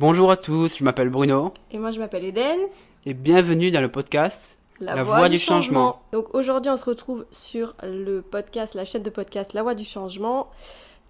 Bonjour 0.00 0.30
à 0.30 0.38
tous, 0.38 0.78
je 0.78 0.82
m'appelle 0.82 1.10
Bruno 1.10 1.52
Et 1.70 1.78
moi 1.78 1.90
je 1.90 1.98
m'appelle 1.98 2.24
Eden. 2.24 2.58
et 3.04 3.12
bienvenue 3.12 3.70
dans 3.70 3.82
le 3.82 3.90
podcast 3.90 4.58
La, 4.80 5.02
Voix 5.02 5.28
du 5.28 5.38
changement. 5.38 6.00
Donc 6.10 6.34
aujourd'hui 6.34 6.70
on 6.70 6.78
se 6.78 6.86
retrouve 6.86 7.26
sur 7.30 7.74
le 7.82 8.22
podcast, 8.22 8.72
la 8.72 8.86
chaîne 8.86 9.02
de 9.02 9.10
podcast 9.10 9.52
La 9.52 9.62
Voix 9.62 9.74
du 9.74 9.84
changement, 9.84 10.48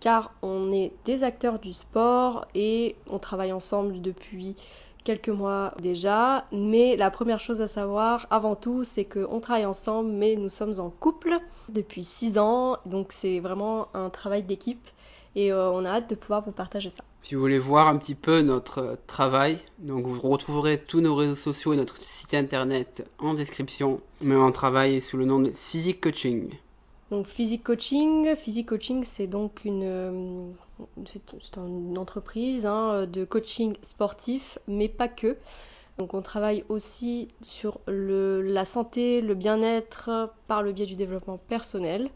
car 0.00 0.32
on 0.42 0.72
est 0.72 0.90
des 1.04 1.22
acteurs 1.22 1.60
du 1.60 1.72
sport 1.72 2.48
et 2.56 2.96
on 3.08 3.20
travaille 3.20 3.52
ensemble 3.52 4.00
depuis 4.00 4.56
quelques 5.04 5.28
mois 5.28 5.74
déjà. 5.80 6.44
Mais 6.52 6.96
la 6.96 7.10
première 7.10 7.40
chose 7.40 7.60
à 7.60 7.68
savoir 7.68 8.26
avant 8.30 8.56
tout, 8.56 8.84
c'est 8.84 9.04
qu'on 9.04 9.40
travaille 9.40 9.66
ensemble, 9.66 10.10
mais 10.10 10.36
nous 10.36 10.48
sommes 10.48 10.78
en 10.78 10.90
couple 10.90 11.38
depuis 11.68 12.04
6 12.04 12.38
ans. 12.38 12.76
Donc 12.86 13.12
c'est 13.12 13.40
vraiment 13.40 13.88
un 13.94 14.10
travail 14.10 14.42
d'équipe 14.42 14.88
et 15.36 15.52
euh, 15.52 15.70
on 15.70 15.84
a 15.84 15.90
hâte 15.90 16.10
de 16.10 16.14
pouvoir 16.14 16.44
vous 16.44 16.52
partager 16.52 16.90
ça. 16.90 17.04
Si 17.22 17.34
vous 17.34 17.40
voulez 17.40 17.58
voir 17.58 17.88
un 17.88 17.96
petit 17.98 18.14
peu 18.14 18.40
notre 18.40 18.78
euh, 18.78 18.96
travail, 19.06 19.58
donc 19.78 20.06
vous 20.06 20.20
retrouverez 20.20 20.78
tous 20.78 21.00
nos 21.00 21.14
réseaux 21.14 21.34
sociaux 21.34 21.72
et 21.72 21.76
notre 21.76 22.00
site 22.00 22.34
internet 22.34 23.08
en 23.18 23.34
description. 23.34 24.00
Mais 24.22 24.34
on 24.34 24.50
travaille 24.52 25.00
sous 25.00 25.16
le 25.16 25.26
nom 25.26 25.38
de 25.38 25.50
Physique 25.50 26.00
Coaching. 26.00 26.50
Donc 27.10 27.26
Physique 27.26 27.64
Coaching, 27.64 28.36
Physique 28.36 28.68
Coaching 28.68 29.02
c'est 29.04 29.26
donc 29.26 29.64
une, 29.64 29.82
euh, 29.84 30.52
entreprise 31.96 32.66
hein, 32.66 33.06
de 33.06 33.24
coaching 33.24 33.76
sportif, 33.82 34.58
mais 34.68 34.88
pas 34.88 35.08
que. 35.08 35.36
Donc 35.98 36.14
on 36.14 36.22
travaille 36.22 36.64
aussi 36.68 37.28
sur 37.42 37.80
le, 37.88 38.42
la 38.42 38.64
santé, 38.64 39.20
le 39.20 39.34
bien-être 39.34 40.30
par 40.46 40.62
le 40.62 40.72
biais 40.72 40.86
du 40.86 40.94
développement 40.94 41.36
personnel. 41.36 42.10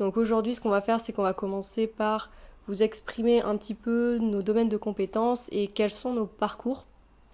Donc 0.00 0.18
aujourd'hui 0.18 0.54
ce 0.54 0.60
qu'on 0.60 0.68
va 0.68 0.82
faire 0.82 1.00
c'est 1.00 1.14
qu'on 1.14 1.22
va 1.22 1.32
commencer 1.34 1.86
par 1.86 2.30
vous 2.68 2.82
exprimer 2.82 3.40
un 3.40 3.56
petit 3.56 3.74
peu 3.74 4.18
nos 4.18 4.42
domaines 4.42 4.68
de 4.68 4.76
compétences 4.76 5.48
et 5.50 5.68
quels 5.68 5.90
sont 5.90 6.12
nos 6.12 6.26
parcours. 6.26 6.84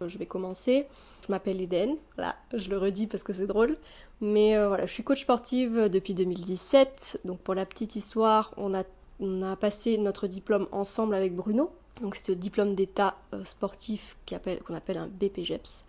Je 0.09 0.19
vais 0.19 0.27
commencer. 0.27 0.87
Je 1.27 1.31
m'appelle 1.31 1.61
Eden, 1.61 1.97
voilà, 2.17 2.35
je 2.53 2.69
le 2.69 2.79
redis 2.79 3.07
parce 3.07 3.23
que 3.23 3.33
c'est 3.33 3.47
drôle. 3.47 3.77
Mais 4.21 4.57
euh, 4.57 4.69
voilà, 4.69 4.87
je 4.87 4.93
suis 4.93 5.05
coach 5.05 5.23
sportive 5.23 5.89
depuis 5.89 6.15
2017. 6.15 7.21
Donc 7.25 7.39
pour 7.41 7.55
la 7.55 7.65
petite 7.65 7.97
histoire, 7.97 8.53
on 8.57 8.75
a, 8.75 8.85
on 9.21 9.43
a 9.43 9.57
passé 9.57 9.99
notre 9.99 10.27
diplôme 10.27 10.67
ensemble 10.73 11.15
avec 11.15 11.35
Bruno. 11.35 11.71
Donc 12.01 12.17
c'est 12.17 12.29
le 12.29 12.37
diplôme 12.37 12.75
d'état 12.75 13.17
euh, 13.35 13.45
sportif 13.45 14.17
qu'on 14.29 14.75
appelle 14.75 14.97
un 14.97 15.09
BPGEPS. 15.09 15.85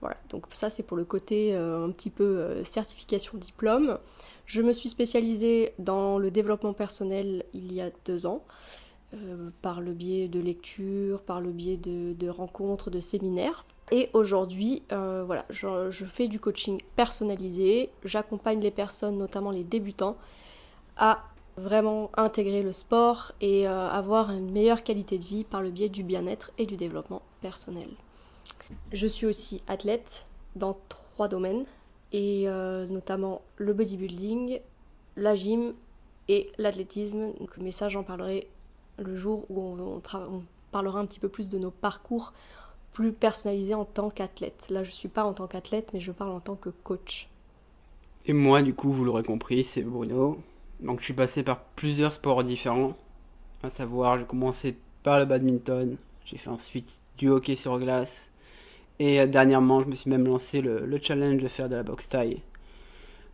Voilà, 0.00 0.16
donc 0.28 0.46
ça 0.52 0.70
c'est 0.70 0.82
pour 0.82 0.96
le 0.96 1.04
côté 1.04 1.54
euh, 1.54 1.86
un 1.86 1.90
petit 1.90 2.10
peu 2.10 2.62
certification 2.64 3.38
diplôme. 3.38 3.98
Je 4.44 4.60
me 4.60 4.72
suis 4.72 4.88
spécialisée 4.88 5.72
dans 5.78 6.18
le 6.18 6.30
développement 6.30 6.74
personnel 6.74 7.44
il 7.54 7.72
y 7.72 7.80
a 7.80 7.90
deux 8.04 8.26
ans, 8.26 8.44
euh, 9.14 9.50
par 9.62 9.80
le 9.80 9.92
biais 9.92 10.28
de 10.28 10.40
lectures, 10.40 11.20
par 11.20 11.40
le 11.40 11.50
biais 11.50 11.76
de, 11.76 12.28
rencontres, 12.28 12.90
de 12.90 13.00
séminaires. 13.00 13.64
Et 13.90 14.08
aujourd'hui, 14.12 14.82
euh, 14.92 15.24
voilà, 15.24 15.44
je, 15.50 16.04
fais 16.04 16.26
du 16.28 16.40
coaching 16.40 16.80
personnalisé. 16.96 17.90
J'accompagne 18.04 18.60
les 18.60 18.70
personnes, 18.70 19.18
notamment 19.18 19.50
les 19.50 19.64
débutants, 19.64 20.16
à 20.96 21.24
vraiment 21.56 22.10
intégrer 22.16 22.62
le 22.62 22.72
sport 22.72 23.32
et 23.40 23.68
euh, 23.68 23.88
avoir 23.88 24.30
une 24.30 24.50
meilleure 24.50 24.82
qualité 24.82 25.18
de 25.18 25.24
vie 25.24 25.44
par 25.44 25.60
le 25.62 25.70
biais 25.70 25.88
du 25.88 26.02
bien-être 26.02 26.50
et 26.58 26.66
du 26.66 26.76
développement 26.76 27.22
personnel. 27.40 27.88
Je 28.92 29.06
suis 29.06 29.26
aussi 29.26 29.62
athlète 29.68 30.24
dans 30.56 30.78
trois 30.88 31.28
domaines, 31.28 31.64
et 32.12 32.46
notamment 32.88 33.42
le 33.56 33.72
bodybuilding, 33.74 34.60
la 35.16 35.34
gym 35.34 35.74
et 36.28 36.50
l'athlétisme. 36.58 37.32
Mais 37.58 37.72
ça, 37.72 37.88
j'en 37.88 38.04
parlerai 38.04 38.48
le 38.98 39.16
jour 39.16 39.44
où 39.50 39.60
on, 39.60 40.02
parlera 40.70 40.98
un 40.98 41.06
petit 41.06 41.20
peu 41.20 41.28
plus 41.28 41.48
de 41.50 41.58
nos 41.58 41.70
parcours 41.70 42.32
plus 42.92 43.12
personnalisés 43.12 43.74
en 43.74 43.84
tant 43.84 44.10
qu'athlète. 44.10 44.66
Là, 44.70 44.82
je 44.82 44.90
suis 44.90 45.08
pas 45.08 45.24
en 45.24 45.32
tant 45.32 45.46
qu'athlète, 45.46 45.90
mais 45.92 46.00
je 46.00 46.12
parle 46.12 46.32
en 46.32 46.40
tant 46.40 46.56
que 46.56 46.70
coach. 46.70 47.28
Et 48.26 48.32
moi, 48.32 48.62
du 48.62 48.74
coup, 48.74 48.90
vous 48.90 49.04
l'aurez 49.04 49.22
compris, 49.22 49.64
c'est 49.64 49.82
Bruno. 49.82 50.38
Donc 50.80 51.00
je 51.00 51.04
suis 51.04 51.14
passé 51.14 51.42
par 51.42 51.60
plusieurs 51.60 52.12
sports 52.12 52.44
différents. 52.44 52.96
À 53.62 53.70
savoir, 53.70 54.18
j'ai 54.18 54.24
commencé 54.24 54.76
par 55.02 55.18
le 55.18 55.24
badminton, 55.24 55.96
j'ai 56.24 56.38
fait 56.38 56.50
ensuite 56.50 57.00
du 57.18 57.28
hockey 57.28 57.54
sur 57.54 57.78
glace. 57.78 58.30
Et 58.98 59.20
euh, 59.20 59.26
dernièrement, 59.26 59.80
je 59.80 59.88
me 59.88 59.94
suis 59.94 60.10
même 60.10 60.26
lancé 60.26 60.60
le, 60.60 60.86
le 60.86 60.98
challenge 60.98 61.42
de 61.42 61.48
faire 61.48 61.68
de 61.68 61.76
la 61.76 61.82
boxe 61.82 62.08
thaï. 62.08 62.42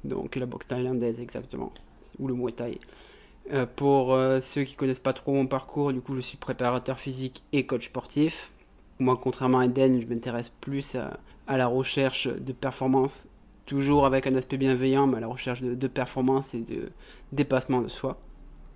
Donc 0.04 0.36
la 0.36 0.46
boxe 0.46 0.66
thaïlandaise 0.66 1.20
exactement. 1.20 1.72
Ou 2.18 2.28
le 2.28 2.34
muay 2.34 2.52
thai. 2.52 2.78
Euh, 3.52 3.66
pour 3.66 4.14
euh, 4.14 4.40
ceux 4.40 4.64
qui 4.64 4.76
connaissent 4.76 5.00
pas 5.00 5.12
trop 5.12 5.32
mon 5.32 5.46
parcours, 5.46 5.92
du 5.92 6.00
coup, 6.00 6.14
je 6.14 6.20
suis 6.20 6.36
préparateur 6.36 6.98
physique 6.98 7.42
et 7.52 7.66
coach 7.66 7.86
sportif. 7.86 8.52
Moi, 8.98 9.18
contrairement 9.20 9.58
à 9.58 9.64
Eden, 9.64 10.00
je 10.00 10.06
m'intéresse 10.06 10.52
plus 10.60 10.96
à, 10.96 11.18
la 11.56 11.66
recherche 11.66 12.28
de 12.28 12.52
performance 12.52 13.26
toujours 13.66 14.06
avec 14.06 14.26
un 14.26 14.34
aspect 14.36 14.56
bienveillant, 14.56 15.06
mais 15.06 15.16
à 15.16 15.20
la 15.20 15.26
recherche 15.26 15.62
de, 15.62 15.74
de 15.74 15.86
performance 15.88 16.54
et 16.54 16.60
de 16.60 16.92
dépassement 17.32 17.80
de 17.80 17.88
soi. 17.88 18.20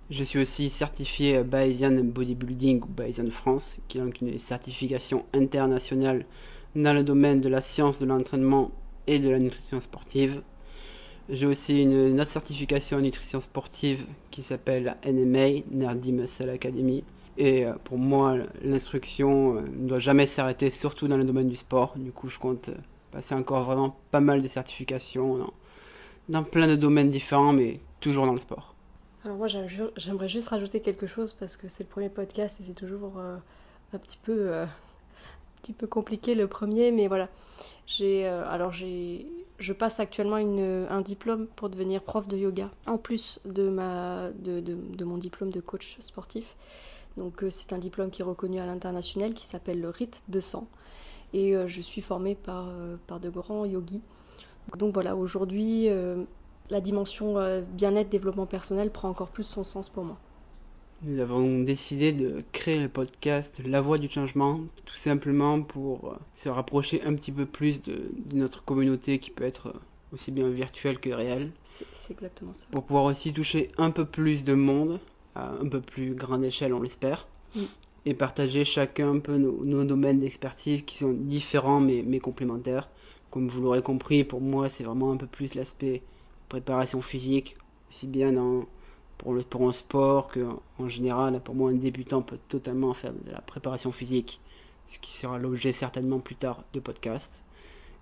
Je 0.09 0.23
suis 0.23 0.39
aussi 0.39 0.69
certifié 0.69 1.43
Bayesian 1.43 2.03
Bodybuilding 2.03 2.81
ou 2.83 2.87
Bayesian 2.87 3.29
France, 3.31 3.77
qui 3.87 3.97
est 3.97 4.01
donc 4.01 4.21
une 4.21 4.37
certification 4.37 5.25
internationale 5.33 6.25
dans 6.75 6.93
le 6.93 7.03
domaine 7.03 7.41
de 7.41 7.49
la 7.49 7.61
science 7.61 7.99
de 7.99 8.05
l'entraînement 8.05 8.71
et 9.07 9.19
de 9.19 9.29
la 9.29 9.39
nutrition 9.39 9.79
sportive. 9.79 10.41
J'ai 11.27 11.47
aussi 11.47 11.81
une, 11.81 12.21
autre 12.21 12.29
certification 12.29 12.97
en 12.97 13.01
nutrition 13.01 13.41
sportive 13.41 14.05
qui 14.29 14.43
s'appelle 14.43 14.95
NMA, 15.03 15.63
Nerdy 15.71 16.11
Muscle 16.11 16.49
Academy. 16.49 17.03
Et 17.37 17.65
euh, 17.65 17.73
pour 17.83 17.97
moi, 17.97 18.37
l'instruction 18.61 19.57
euh, 19.57 19.61
ne 19.61 19.87
doit 19.87 19.99
jamais 19.99 20.27
s'arrêter, 20.27 20.69
surtout 20.69 21.07
dans 21.07 21.17
le 21.17 21.23
domaine 21.23 21.49
du 21.49 21.55
sport. 21.55 21.93
Du 21.97 22.11
coup, 22.11 22.29
je 22.29 22.37
compte 22.37 22.69
euh, 22.69 22.75
passer 23.11 23.33
encore 23.33 23.63
vraiment 23.63 23.97
pas 24.11 24.19
mal 24.19 24.43
de 24.43 24.47
certifications 24.47 25.51
dans, 26.29 26.43
plein 26.43 26.67
de 26.67 26.75
domaines 26.75 27.09
différents, 27.09 27.53
mais 27.53 27.79
toujours 28.01 28.27
dans 28.27 28.33
le 28.33 28.39
sport. 28.39 28.75
Alors 29.23 29.37
moi, 29.37 29.47
j'aimerais 29.47 30.29
juste 30.29 30.49
rajouter 30.49 30.79
quelque 30.79 31.07
chose 31.07 31.33
parce 31.33 31.57
que 31.57 31.67
c'est 31.67 31.83
le 31.83 31.89
premier 31.89 32.09
podcast 32.09 32.59
et 32.61 32.63
c'est 32.67 32.75
toujours 32.75 33.17
un 33.93 33.97
petit 33.97 34.17
peu, 35.73 35.87
compliqué 35.87 36.35
le 36.35 36.47
premier, 36.47 36.91
mais 36.91 37.07
voilà. 37.07 37.29
J'ai, 37.87 38.27
alors 38.27 38.71
j'ai, 38.71 39.25
je 39.59 39.73
passe 39.73 39.99
actuellement 39.99 40.35
un 40.35 41.01
diplôme 41.01 41.47
pour 41.55 41.69
devenir 41.69 42.01
prof 42.01 42.27
de 42.27 42.37
yoga, 42.37 42.69
en 42.87 42.97
plus 42.97 43.39
de 43.45 43.69
mon 45.03 45.17
diplôme 45.17 45.51
de 45.51 45.61
coach 45.61 45.97
sportif. 45.99 46.55
Euh, 47.17 47.49
c'est 47.49 47.73
un 47.73 47.77
diplôme 47.77 48.09
qui 48.09 48.21
est 48.21 48.25
reconnu 48.25 48.59
à 48.59 48.65
l'international, 48.65 49.33
qui 49.33 49.45
s'appelle 49.45 49.79
le 49.79 49.89
RIT 49.89 50.23
200, 50.29 50.67
et 51.33 51.55
euh, 51.55 51.67
je 51.67 51.81
suis 51.81 52.01
formée 52.01 52.35
par, 52.35 52.67
euh, 52.69 52.97
par 53.07 53.19
de 53.19 53.29
grands 53.29 53.65
yogis. 53.65 54.01
Donc 54.77 54.93
voilà, 54.93 55.15
aujourd'hui. 55.15 55.87
la 56.71 56.81
dimension 56.81 57.35
bien-être, 57.73 58.09
développement 58.09 58.47
personnel 58.47 58.89
prend 58.89 59.09
encore 59.09 59.29
plus 59.29 59.43
son 59.43 59.63
sens 59.63 59.89
pour 59.89 60.03
moi. 60.03 60.17
Nous 61.07 61.21
avons 61.21 61.61
décidé 61.61 62.13
de 62.13 62.43
créer 62.51 62.79
le 62.79 62.89
podcast 62.89 63.61
La 63.63 63.79
Voix 63.79 63.99
du 63.99 64.09
Changement, 64.09 64.61
tout 64.85 64.95
simplement 64.95 65.61
pour 65.61 66.09
euh, 66.09 66.15
se 66.33 66.49
rapprocher 66.49 67.03
un 67.03 67.13
petit 67.13 67.31
peu 67.31 67.45
plus 67.45 67.79
de, 67.83 68.09
de 68.25 68.35
notre 68.35 68.63
communauté 68.63 69.19
qui 69.19 69.29
peut 69.29 69.43
être 69.43 69.67
euh, 69.67 69.79
aussi 70.13 70.31
bien 70.31 70.49
virtuelle 70.49 70.97
que 70.99 71.11
réelle, 71.11 71.51
C'est 71.63 71.85
exactement 72.09 72.55
ça. 72.55 72.65
pour 72.71 72.85
pouvoir 72.85 73.05
aussi 73.05 73.31
toucher 73.33 73.67
un 73.77 73.91
peu 73.91 74.05
plus 74.05 74.45
de 74.45 74.55
monde, 74.55 74.99
à 75.35 75.51
un 75.51 75.69
peu 75.69 75.79
plus 75.79 76.15
grande 76.15 76.43
échelle 76.43 76.73
on 76.73 76.81
l'espère, 76.81 77.27
et 78.05 78.15
partager 78.15 78.65
chacun 78.65 79.11
un 79.11 79.19
peu 79.19 79.37
nos, 79.37 79.63
nos 79.63 79.83
domaines 79.83 80.19
d'expertise 80.21 80.81
qui 80.87 80.97
sont 80.97 81.13
différents 81.13 81.81
mais, 81.81 82.03
mais 82.03 82.19
complémentaires. 82.19 82.89
Comme 83.29 83.47
vous 83.47 83.61
l'aurez 83.61 83.83
compris, 83.83 84.23
pour 84.23 84.41
moi 84.41 84.69
c'est 84.69 84.83
vraiment 84.83 85.11
un 85.11 85.17
peu 85.17 85.27
plus 85.27 85.53
l'aspect 85.53 86.01
préparation 86.49 87.03
physique, 87.03 87.57
aussi 87.91 88.07
bien 88.07 88.31
dans, 88.31 88.65
pour, 89.17 89.33
le, 89.33 89.43
sport 89.73 90.27
que 90.27 90.45
en 90.79 90.87
général, 90.87 91.39
pour 91.41 91.55
moi 91.55 91.71
un 91.71 91.75
débutant 91.75 92.21
peut 92.21 92.39
totalement 92.49 92.93
faire 92.93 93.13
de 93.13 93.31
la 93.31 93.41
préparation 93.41 93.91
physique, 93.91 94.39
ce 94.87 94.99
qui 94.99 95.13
sera 95.13 95.37
l'objet 95.37 95.71
certainement 95.71 96.19
plus 96.19 96.35
tard 96.35 96.63
de 96.73 96.79
podcast. 96.79 97.43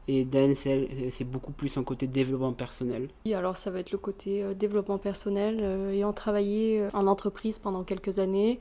Et 0.10 0.26
Dan, 0.26 0.54
c'est 0.54 1.24
beaucoup 1.24 1.54
plus 1.54 1.78
un 1.78 1.84
côté 1.84 2.08
développement 2.08 2.52
personnel. 2.52 3.08
Et 3.24 3.36
Alors 3.36 3.56
ça 3.56 3.72
va 3.72 3.80
être 3.80 3.92
le 3.92 3.98
côté 3.98 4.44
euh, 4.44 4.54
développement 4.54 4.98
personnel. 4.98 5.60
euh, 5.62 5.92
ayant 5.92 6.12
travaillé 6.12 6.82
euh, 6.82 6.90
en 6.94 7.08
entreprise 7.08 7.58
pendant 7.58 7.84
quelques 7.84 8.20
années, 8.20 8.60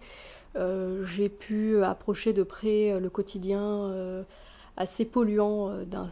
j'ai 0.55 1.28
pu 1.31 1.82
approcher 1.82 2.32
de 2.34 2.43
près 2.43 3.00
le 3.00 3.08
quotidien 3.08 3.90
assez 4.76 5.06
polluant 5.06 5.75
d'un- 5.87 6.10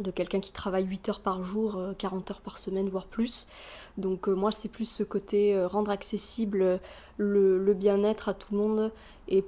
de 0.00 0.10
quelqu'un 0.10 0.40
qui 0.40 0.52
travaille 0.52 0.84
8 0.84 1.08
heures 1.08 1.20
par 1.20 1.42
jour, 1.44 1.76
euh, 1.76 1.92
40 1.96 2.30
heures 2.30 2.40
par 2.40 2.58
semaine, 2.58 2.88
voire 2.88 3.06
plus. 3.06 3.46
Donc 3.98 4.28
euh, 4.28 4.34
moi, 4.34 4.52
c'est 4.52 4.68
plus 4.68 4.86
ce 4.86 5.02
côté 5.02 5.54
euh, 5.54 5.66
rendre 5.68 5.90
accessible 5.90 6.62
euh, 6.62 6.78
le, 7.18 7.74
bien-être 7.74 8.28
à 8.28 8.34
tout 8.34 8.52
le 8.52 8.58
monde 8.58 8.92
et 9.28 9.44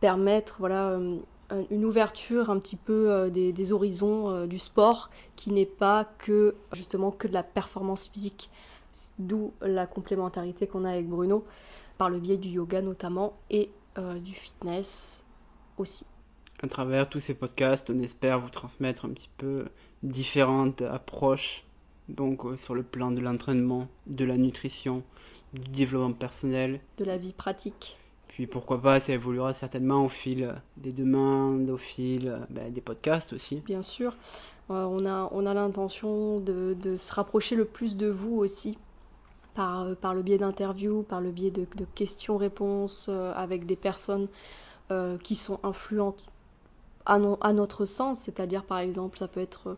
permettre 0.00 0.56
voilà, 0.58 0.88
euh, 0.90 1.16
un- 1.50 1.64
une 1.70 1.84
ouverture 1.84 2.50
un 2.50 2.58
petit 2.58 2.76
peu 2.76 3.10
euh, 3.10 3.30
des, 3.30 3.72
horizons 3.72 4.30
euh, 4.30 4.46
du 4.46 4.58
sport 4.58 5.10
qui 5.36 5.52
n'est 5.52 5.66
pas 5.66 6.04
que 6.18 6.54
justement 6.72 7.10
que 7.10 7.28
de 7.28 7.32
la 7.32 7.42
performance 7.42 8.08
physique. 8.08 8.50
D'où 9.18 9.52
la 9.62 9.86
complémentarité 9.86 10.66
qu'on 10.66 10.84
a 10.84 10.90
avec 10.90 11.08
Bruno, 11.08 11.44
par 11.96 12.10
le 12.10 12.18
biais 12.18 12.36
du 12.36 12.48
yoga 12.50 12.82
notamment, 12.82 13.32
et 13.50 13.70
euh, 13.98 14.18
du 14.18 14.34
fitness 14.34 15.24
aussi. 15.78 16.04
À 16.62 16.68
travers 16.68 17.08
tous 17.08 17.20
ces 17.20 17.34
podcasts, 17.34 17.90
on 17.90 17.98
espère 18.00 18.40
vous 18.40 18.50
transmettre 18.50 19.04
un 19.04 19.10
petit 19.10 19.30
peu 19.36 19.66
différentes 20.02 20.80
approches, 20.82 21.64
donc 22.08 22.44
euh, 22.44 22.56
sur 22.56 22.74
le 22.74 22.82
plan 22.82 23.10
de 23.10 23.20
l'entraînement, 23.20 23.88
de 24.06 24.24
la 24.24 24.36
nutrition, 24.36 25.02
du 25.52 25.70
développement 25.70 26.12
personnel. 26.12 26.80
De 26.98 27.04
la 27.04 27.18
vie 27.18 27.32
pratique. 27.32 27.98
Puis 28.32 28.46
pourquoi 28.46 28.80
pas, 28.80 28.98
ça 28.98 29.12
évoluera 29.12 29.52
certainement 29.52 30.06
au 30.06 30.08
fil 30.08 30.54
des 30.78 30.92
demandes, 30.92 31.68
au 31.68 31.76
fil 31.76 32.28
euh, 32.28 32.38
ben, 32.48 32.72
des 32.72 32.80
podcasts 32.80 33.34
aussi. 33.34 33.56
Bien 33.56 33.82
sûr. 33.82 34.16
Euh, 34.70 34.84
on 34.84 35.04
a, 35.04 35.28
on 35.32 35.44
a 35.44 35.52
l'intention 35.52 36.40
de, 36.40 36.74
de, 36.80 36.96
se 36.96 37.12
rapprocher 37.12 37.56
le 37.56 37.66
plus 37.66 37.94
de 37.94 38.08
vous 38.08 38.38
aussi, 38.38 38.78
par, 39.54 39.82
euh, 39.82 39.94
par 39.94 40.14
le 40.14 40.22
biais 40.22 40.38
d'interviews, 40.38 41.02
par 41.02 41.20
le 41.20 41.30
biais 41.30 41.50
de, 41.50 41.66
de 41.76 41.84
questions-réponses 41.94 43.10
avec 43.34 43.66
des 43.66 43.76
personnes 43.76 44.28
qui 45.22 45.36
sont 45.36 45.58
influentes 45.62 46.22
à, 47.06 47.18
notre 47.18 47.86
sens. 47.86 48.20
C'est-à-dire, 48.20 48.64
par 48.64 48.78
exemple, 48.78 49.18
ça 49.18 49.28
peut 49.28 49.40
être 49.40 49.76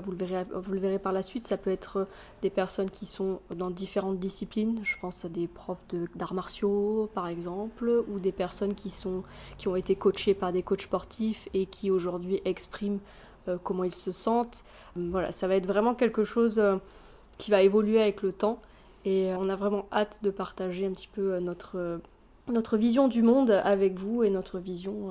vous, 0.00 0.12
le 0.12 0.16
verrez, 0.16 0.46
vous 0.54 0.72
le 0.72 0.78
verrez 0.78 0.98
par 0.98 1.12
la 1.12 1.22
suite, 1.22 1.46
ça 1.46 1.56
peut 1.56 1.70
être 1.70 2.06
des 2.40 2.50
personnes 2.50 2.90
qui 2.90 3.04
sont 3.04 3.40
dans 3.54 3.70
différentes 3.70 4.18
disciplines. 4.18 4.80
Je 4.84 4.96
pense 5.00 5.24
à 5.24 5.28
des 5.28 5.46
profs 5.46 5.84
d'arts 6.14 6.34
martiaux, 6.34 7.10
par 7.14 7.28
exemple, 7.28 8.04
ou 8.08 8.18
des 8.18 8.32
personnes 8.32 8.74
qui, 8.74 8.90
sont, 8.90 9.22
qui 9.58 9.68
ont 9.68 9.76
été 9.76 9.94
coachées 9.94 10.34
par 10.34 10.52
des 10.52 10.62
coachs 10.62 10.82
sportifs 10.82 11.48
et 11.52 11.66
qui 11.66 11.90
aujourd'hui 11.90 12.40
expriment 12.44 13.00
euh, 13.48 13.58
comment 13.62 13.84
ils 13.84 13.94
se 13.94 14.12
sentent. 14.12 14.64
Voilà, 14.96 15.32
ça 15.32 15.46
va 15.46 15.56
être 15.56 15.66
vraiment 15.66 15.94
quelque 15.94 16.24
chose 16.24 16.58
euh, 16.58 16.76
qui 17.38 17.50
va 17.50 17.62
évoluer 17.62 18.00
avec 18.00 18.22
le 18.22 18.32
temps. 18.32 18.60
Et 19.04 19.32
on 19.36 19.48
a 19.48 19.56
vraiment 19.56 19.86
hâte 19.92 20.20
de 20.22 20.30
partager 20.30 20.86
un 20.86 20.92
petit 20.92 21.08
peu 21.08 21.34
euh, 21.34 21.40
notre, 21.40 22.00
notre 22.48 22.76
vision 22.76 23.08
du 23.08 23.22
monde 23.22 23.50
avec 23.50 23.98
vous 23.98 24.22
et 24.22 24.30
notre 24.30 24.58
vision 24.58 25.10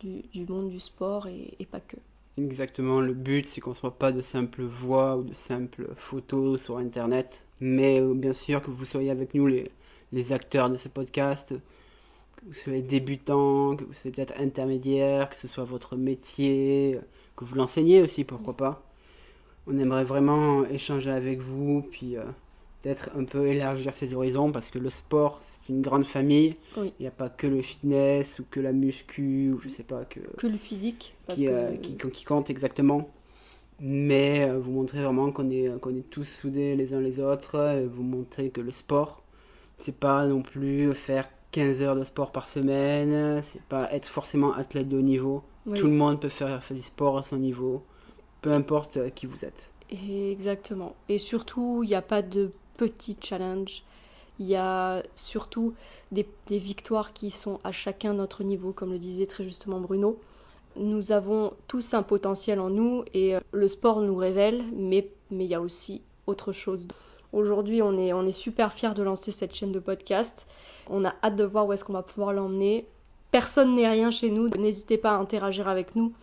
du, 0.00 0.46
monde 0.48 0.70
du 0.70 0.80
sport 0.80 1.26
et, 1.26 1.54
et 1.58 1.66
pas 1.66 1.80
que. 1.80 1.96
Exactement, 2.38 3.00
le 3.00 3.12
but 3.12 3.46
c'est 3.46 3.60
qu'on 3.60 3.70
ne 3.70 3.74
soit 3.74 3.98
pas 3.98 4.12
de 4.12 4.22
simples 4.22 4.62
voix 4.62 5.16
ou 5.16 5.22
de 5.22 5.34
simples 5.34 5.88
photos 5.96 6.62
sur 6.62 6.78
internet, 6.78 7.46
mais 7.60 8.00
euh, 8.00 8.14
bien 8.14 8.32
sûr 8.32 8.62
que 8.62 8.70
vous 8.70 8.86
soyez 8.86 9.10
avec 9.10 9.34
nous 9.34 9.46
les, 9.46 9.70
les 10.12 10.32
acteurs 10.32 10.70
de 10.70 10.76
ce 10.76 10.88
podcast, 10.88 11.54
que 12.36 12.44
vous 12.46 12.54
soyez 12.54 12.82
débutant, 12.82 13.76
que 13.76 13.84
vous 13.84 13.94
soyez 13.94 14.14
peut-être 14.14 14.40
intermédiaire, 14.40 15.28
que 15.28 15.36
ce 15.36 15.48
soit 15.48 15.64
votre 15.64 15.96
métier, 15.96 16.98
que 17.36 17.44
vous 17.44 17.56
l'enseignez 17.56 18.02
aussi, 18.02 18.24
pourquoi 18.24 18.56
pas. 18.56 18.82
On 19.66 19.78
aimerait 19.78 20.04
vraiment 20.04 20.64
échanger 20.66 21.10
avec 21.10 21.40
vous, 21.40 21.86
puis 21.90 22.16
euh, 22.16 22.24
peut-être 22.82 23.10
un 23.16 23.24
peu 23.24 23.46
élargir 23.46 23.92
ses 23.92 24.14
horizons 24.14 24.52
parce 24.52 24.70
que 24.70 24.78
le 24.78 24.90
sport 24.90 25.40
c'est 25.42 25.72
une 25.72 25.82
grande 25.82 26.04
famille. 26.04 26.54
Oui. 26.76 26.92
Il 26.98 27.02
n'y 27.02 27.08
a 27.08 27.12
pas 27.12 27.28
que 27.28 27.46
le 27.46 27.62
fitness 27.62 28.38
ou 28.38 28.44
que 28.50 28.60
la 28.60 28.72
muscu 28.72 29.52
ou 29.52 29.60
je 29.60 29.68
sais 29.68 29.82
pas 29.82 30.04
que 30.04 30.20
que 30.36 30.46
le 30.46 30.56
physique 30.56 31.14
qui, 31.28 31.44
que... 31.46 31.50
euh, 31.50 31.76
qui, 31.76 31.96
qui, 31.96 32.24
compte 32.24 32.50
exactement. 32.50 33.10
Mais 33.80 34.48
euh, 34.48 34.58
vous 34.58 34.72
montrez 34.72 35.02
vraiment 35.02 35.32
qu'on 35.32 35.50
est 35.50 35.70
qu'on 35.80 35.94
est 35.96 36.08
tous 36.10 36.24
soudés 36.24 36.76
les 36.76 36.94
uns 36.94 37.00
les 37.00 37.20
autres. 37.20 37.56
Et 37.76 37.86
vous 37.86 38.02
montrez 38.02 38.50
que 38.50 38.60
le 38.60 38.70
sport 38.70 39.22
c'est 39.78 39.98
pas 39.98 40.26
non 40.26 40.42
plus 40.42 40.94
faire 40.94 41.28
15 41.52 41.82
heures 41.82 41.96
de 41.96 42.04
sport 42.04 42.32
par 42.32 42.48
semaine. 42.48 43.42
C'est 43.42 43.62
pas 43.62 43.92
être 43.92 44.06
forcément 44.06 44.52
athlète 44.52 44.88
de 44.88 44.98
haut 44.98 45.02
niveau. 45.02 45.42
Oui. 45.66 45.78
Tout 45.78 45.86
le 45.86 45.92
monde 45.92 46.20
peut 46.20 46.28
faire, 46.28 46.62
faire 46.62 46.76
du 46.76 46.82
sport 46.82 47.18
à 47.18 47.22
son 47.22 47.38
niveau, 47.38 47.82
peu 48.40 48.52
importe 48.52 48.96
euh, 48.96 49.10
qui 49.10 49.26
vous 49.26 49.44
êtes. 49.44 49.72
Exactement. 49.90 50.94
Et 51.08 51.18
surtout, 51.18 51.82
il 51.82 51.88
n'y 51.88 51.94
a 51.94 52.02
pas 52.02 52.22
de 52.22 52.52
petits 52.80 53.18
challenges. 53.20 53.82
Il 54.38 54.46
y 54.46 54.56
a 54.56 55.02
surtout 55.14 55.74
des, 56.12 56.26
victoires 56.48 57.12
qui 57.12 57.30
sont 57.30 57.60
à 57.62 57.72
chacun 57.72 58.14
notre 58.14 58.42
niveau, 58.42 58.72
comme 58.72 58.92
le 58.92 58.98
disait 58.98 59.26
très 59.26 59.44
justement 59.44 59.80
Bruno. 59.80 60.18
Nous 60.76 61.12
avons 61.12 61.52
tous 61.68 61.92
un 61.92 62.02
potentiel 62.02 62.58
en 62.58 62.70
nous 62.70 63.04
et 63.12 63.34
le 63.52 63.68
sport 63.68 64.00
nous 64.00 64.16
révèle, 64.16 64.64
mais, 64.74 65.10
mais 65.30 65.44
il 65.44 65.50
y 65.50 65.54
a 65.54 65.60
aussi 65.60 66.00
autre 66.26 66.52
chose. 66.52 66.88
Aujourd'hui, 67.34 67.82
on 67.82 67.98
est, 67.98 68.14
on 68.14 68.24
est 68.24 68.32
super 68.32 68.72
fiers 68.72 68.94
de 68.94 69.02
lancer 69.02 69.30
cette 69.30 69.54
chaîne 69.54 69.72
de 69.72 69.78
podcast. 69.78 70.46
On 70.88 71.04
a 71.04 71.12
hâte 71.22 71.36
de 71.36 71.44
voir 71.44 71.66
où 71.66 71.74
est-ce 71.74 71.84
qu'on 71.84 71.92
va 71.92 72.02
pouvoir 72.02 72.32
l'emmener. 72.32 72.86
Personne 73.30 73.76
n'est 73.76 73.90
rien 73.90 74.10
chez 74.10 74.30
nous. 74.30 74.48
N'hésitez 74.58 74.96
pas 74.96 75.10
à 75.10 75.18
interagir 75.18 75.68
avec 75.68 75.96
nous. 75.96 76.14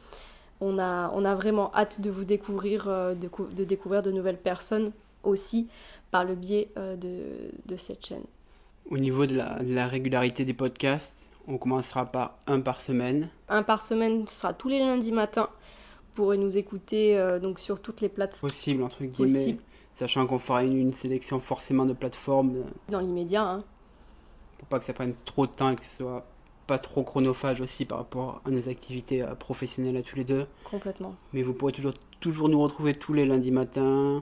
On 0.59 0.79
a, 0.79 1.11
on 1.13 1.23
a 1.23 1.35
vraiment 1.35 1.71
hâte 1.75 2.01
de 2.01 2.09
vous 2.09 2.23
découvrir, 2.23 2.85
euh, 2.87 3.13
de 3.13 3.63
découvrir 3.63 4.01
de 4.01 4.11
nouvelles 4.11 4.39
personnes 4.39 4.91
aussi 5.27 5.67
par 6.11 6.25
le 6.25 6.35
biais 6.35 6.69
euh, 6.77 6.95
de, 6.95 7.51
de, 7.65 7.77
cette 7.77 8.05
chaîne. 8.05 8.23
Au 8.89 8.97
niveau 8.97 9.25
de 9.25 9.35
la, 9.35 9.63
de 9.63 9.73
la, 9.73 9.87
régularité 9.87 10.45
des 10.45 10.53
podcasts, 10.53 11.29
on 11.47 11.57
commencera 11.57 12.05
par 12.05 12.37
un 12.47 12.61
par 12.61 12.81
semaine. 12.81 13.29
Un 13.49 13.63
par 13.63 13.81
semaine, 13.81 14.25
ce 14.27 14.35
sera 14.35 14.53
tous 14.53 14.69
les 14.69 14.79
lundis 14.79 15.11
matins. 15.11 15.49
Vous 15.51 16.23
pourrez 16.23 16.37
nous 16.37 16.57
écouter 16.57 17.17
euh, 17.17 17.39
donc 17.39 17.59
sur 17.59 17.81
toutes 17.81 18.01
les 18.01 18.09
plateformes. 18.09 18.49
Possible, 18.49 18.83
entre 18.83 19.03
guillemets. 19.03 19.33
Possible. 19.33 19.61
Sachant 19.95 20.27
qu'on 20.27 20.39
fera 20.39 20.63
une, 20.63 20.77
une, 20.77 20.93
sélection 20.93 21.39
forcément 21.39 21.85
de 21.85 21.93
plateformes. 21.93 22.63
Dans 22.89 22.99
l'immédiat. 22.99 23.43
Hein. 23.43 23.63
Pour 24.59 24.67
pas 24.67 24.79
que 24.79 24.85
ça 24.85 24.93
prenne 24.93 25.13
trop 25.25 25.45
de 25.47 25.51
temps 25.51 25.69
et 25.69 25.75
que 25.75 25.83
ce 25.83 25.97
soit 25.97 26.25
pas 26.67 26.77
trop 26.77 27.03
chronophage 27.03 27.61
aussi 27.61 27.85
par 27.85 27.97
rapport 27.99 28.41
à 28.45 28.51
nos 28.51 28.69
activités 28.69 29.23
euh, 29.23 29.33
professionnelles 29.35 29.97
à 29.97 30.03
tous 30.03 30.17
les 30.17 30.25
deux. 30.25 30.45
Complètement. 30.69 31.15
Mais 31.33 31.41
vous 31.41 31.53
pourrez 31.53 31.71
toujours, 31.71 31.93
toujours 32.19 32.49
nous 32.49 32.61
retrouver 32.61 32.93
tous 32.93 33.13
les 33.13 33.25
lundis 33.25 33.51
matins. 33.51 34.21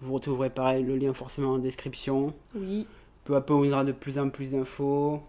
Vous 0.00 0.14
retrouverez 0.14 0.50
pareil 0.50 0.84
le 0.84 0.96
lien 0.96 1.12
forcément 1.12 1.52
en 1.52 1.58
description. 1.58 2.32
Oui. 2.54 2.86
Peu 3.24 3.36
à 3.36 3.40
peu, 3.40 3.52
on 3.52 3.70
aura 3.70 3.84
de 3.84 3.92
plus 3.92 4.18
en 4.18 4.30
plus 4.30 4.52
d'infos. 4.52 5.20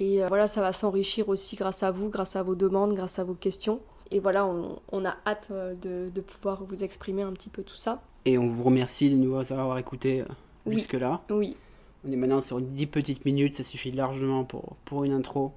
Et 0.00 0.22
euh, 0.22 0.28
voilà, 0.28 0.46
ça 0.46 0.60
va 0.60 0.72
s'enrichir 0.72 1.28
aussi 1.28 1.56
grâce 1.56 1.82
à 1.82 1.90
vous, 1.90 2.08
grâce 2.08 2.36
à 2.36 2.42
vos 2.42 2.54
demandes, 2.54 2.94
grâce 2.94 3.18
à 3.18 3.24
vos 3.24 3.34
questions. 3.34 3.80
Et 4.10 4.20
voilà, 4.20 4.46
on, 4.46 4.78
on 4.92 5.04
a 5.04 5.16
hâte 5.26 5.48
euh, 5.50 5.74
de, 5.74 6.10
de, 6.14 6.20
pouvoir 6.20 6.64
vous 6.64 6.82
exprimer 6.82 7.22
un 7.22 7.32
petit 7.32 7.50
peu 7.50 7.62
tout 7.62 7.76
ça. 7.76 8.00
Et 8.24 8.38
on 8.38 8.46
vous 8.46 8.62
remercie 8.62 9.10
de 9.10 9.16
nous 9.16 9.36
avoir 9.36 9.76
écoutés 9.78 10.24
oui. 10.64 10.76
jusque-là. 10.76 11.20
Oui. 11.30 11.56
On 12.06 12.12
est 12.12 12.16
maintenant 12.16 12.40
sur 12.40 12.60
10 12.60 12.86
petites 12.86 13.24
minutes, 13.24 13.56
ça 13.56 13.64
suffit 13.64 13.90
largement 13.90 14.44
pour, 14.44 14.76
pour 14.84 15.04
une 15.04 15.12
intro. 15.12 15.52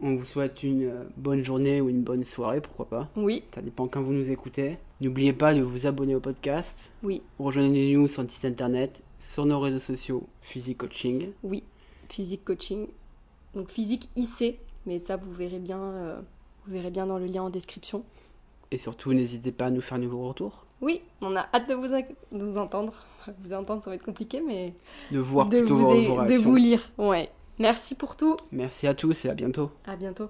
On 0.00 0.16
vous 0.16 0.24
souhaite 0.24 0.62
une 0.62 0.92
bonne 1.16 1.42
journée 1.42 1.80
ou 1.80 1.88
une 1.88 2.02
bonne 2.02 2.24
soirée, 2.24 2.60
pourquoi 2.60 2.88
pas. 2.88 3.08
Oui. 3.16 3.42
Ça 3.54 3.62
dépend 3.62 3.86
quand 3.86 4.02
vous 4.02 4.12
nous 4.12 4.30
écoutez. 4.30 4.78
N'oubliez 5.00 5.32
pas 5.32 5.54
de 5.54 5.62
vous 5.62 5.86
abonner 5.86 6.14
au 6.14 6.20
podcast. 6.20 6.92
Oui. 7.02 7.22
Rejoignez-nous 7.38 8.08
sur 8.08 8.22
le 8.22 8.28
site 8.28 8.44
internet, 8.44 9.02
sur 9.20 9.46
nos 9.46 9.60
réseaux 9.60 9.78
sociaux, 9.78 10.26
Physique 10.42 10.78
Coaching. 10.78 11.30
Oui, 11.42 11.62
Physique 12.08 12.44
Coaching. 12.44 12.88
Donc 13.54 13.70
Physique 13.70 14.08
IC, 14.16 14.58
mais 14.86 14.98
ça 14.98 15.16
vous 15.16 15.32
verrez 15.32 15.58
bien, 15.58 15.80
euh, 15.80 16.20
vous 16.66 16.72
verrez 16.74 16.90
bien 16.90 17.06
dans 17.06 17.18
le 17.18 17.26
lien 17.26 17.42
en 17.44 17.50
description. 17.50 18.04
Et 18.70 18.78
surtout, 18.78 19.12
n'hésitez 19.12 19.52
pas 19.52 19.66
à 19.66 19.70
nous 19.70 19.80
faire 19.80 19.98
nouveaux 19.98 20.26
retours. 20.26 20.66
Oui, 20.80 21.00
on 21.20 21.36
a 21.36 21.46
hâte 21.54 21.68
de 21.68 21.74
vous, 21.74 21.86
de 21.86 22.44
vous 22.44 22.58
entendre. 22.58 22.92
Vous 23.42 23.52
entendre, 23.52 23.82
ça 23.82 23.90
va 23.90 23.96
être 23.96 24.04
compliqué, 24.04 24.42
mais 24.46 24.74
de 25.10 25.18
voir 25.18 25.48
de 25.48 25.60
plutôt 25.60 25.76
vous, 25.76 26.02
vos, 26.02 26.16
vos 26.16 26.24
de 26.24 26.34
vous 26.34 26.56
lire. 26.56 26.90
Ouais. 26.98 27.30
Merci 27.58 27.94
pour 27.94 28.16
tout. 28.16 28.36
Merci 28.52 28.86
à 28.86 28.94
tous 28.94 29.24
et 29.24 29.30
à 29.30 29.34
bientôt. 29.34 29.70
À 29.86 29.96
bientôt. 29.96 30.28